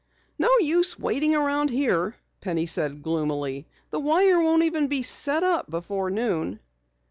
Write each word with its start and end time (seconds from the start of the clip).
"No 0.39 0.49
use 0.57 0.97
waiting 0.97 1.35
around 1.35 1.69
here," 1.69 2.15
Penny 2.39 2.65
said 2.65 3.03
gloomily. 3.03 3.67
"The 3.91 3.99
wire 3.99 4.39
won't 4.39 4.63
even 4.63 4.87
be 4.87 5.03
set 5.03 5.43
up 5.43 5.69
before 5.69 6.09
noon." 6.09 6.59